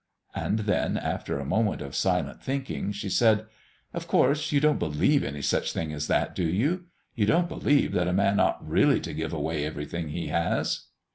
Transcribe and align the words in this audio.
And 0.33 0.57
then, 0.61 0.97
after 0.97 1.37
a 1.39 1.45
moment 1.45 1.79
of 1.79 1.93
silent 1.95 2.41
thinking, 2.41 2.91
she 2.91 3.07
said: 3.07 3.45
"Of 3.93 4.07
course 4.07 4.51
you 4.51 4.59
don't 4.59 4.79
believe 4.79 5.23
any 5.23 5.43
such 5.43 5.73
thing 5.73 5.93
as 5.93 6.07
that, 6.07 6.33
do 6.33 6.43
you? 6.47 6.85
You 7.13 7.27
don't 7.27 7.47
believe 7.47 7.91
that 7.91 8.07
a 8.07 8.11
man 8.11 8.39
ought 8.39 8.67
really 8.67 8.99
to 8.99 9.13
give 9.13 9.31
away 9.31 9.63
everything 9.63 10.09
he 10.09 10.29
has?" 10.29 10.87